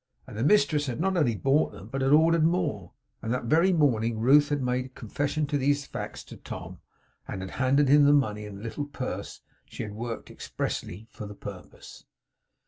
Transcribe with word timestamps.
And 0.25 0.35
the 0.35 0.43
mistress 0.43 0.87
had 0.87 0.99
not 0.99 1.15
only 1.15 1.35
bought 1.35 1.73
them, 1.73 1.89
but 1.89 2.01
had 2.01 2.11
ordered 2.11 2.43
more, 2.43 2.93
and 3.21 3.31
that 3.31 3.43
very 3.43 3.71
morning 3.71 4.17
Ruth 4.17 4.49
had 4.49 4.63
made 4.63 4.95
confession 4.95 5.43
of 5.43 5.59
these 5.59 5.85
facts 5.85 6.23
to 6.23 6.37
Tom, 6.37 6.79
and 7.27 7.39
had 7.43 7.51
handed 7.51 7.87
him 7.87 8.05
the 8.05 8.11
money 8.11 8.45
in 8.45 8.57
a 8.57 8.61
little 8.63 8.85
purse 8.87 9.41
she 9.67 9.83
had 9.83 9.93
worked 9.93 10.31
expressly 10.31 11.07
for 11.11 11.27
the 11.27 11.35
purpose. 11.35 12.05